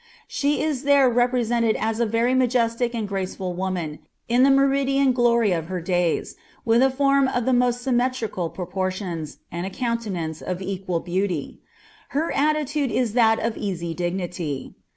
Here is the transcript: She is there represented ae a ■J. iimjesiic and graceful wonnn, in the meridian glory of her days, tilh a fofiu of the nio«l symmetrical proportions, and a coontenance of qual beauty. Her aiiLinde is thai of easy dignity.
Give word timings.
She 0.27 0.63
is 0.63 0.81
there 0.81 1.07
represented 1.07 1.75
ae 1.75 1.79
a 1.79 1.93
■J. 1.93 2.09
iimjesiic 2.09 2.95
and 2.95 3.07
graceful 3.07 3.53
wonnn, 3.53 3.99
in 4.27 4.41
the 4.41 4.49
meridian 4.49 5.11
glory 5.11 5.51
of 5.51 5.67
her 5.67 5.79
days, 5.79 6.35
tilh 6.65 6.83
a 6.83 6.89
fofiu 6.89 7.31
of 7.37 7.45
the 7.45 7.51
nio«l 7.51 7.71
symmetrical 7.71 8.49
proportions, 8.49 9.37
and 9.51 9.67
a 9.67 9.69
coontenance 9.69 10.41
of 10.41 10.59
qual 10.87 11.01
beauty. 11.01 11.59
Her 12.17 12.31
aiiLinde 12.31 12.89
is 12.89 13.13
thai 13.13 13.35
of 13.35 13.55
easy 13.57 13.93
dignity. 13.93 14.73